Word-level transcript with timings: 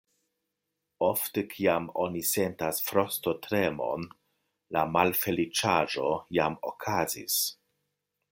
Ofte, 1.07 1.41
kiam 1.51 1.89
oni 2.05 2.23
sentas 2.29 2.81
frostotremon, 2.87 4.09
la 4.79 4.87
malfeliĉaĵo 4.97 6.11
jam 6.41 6.59
okazis. 6.73 7.39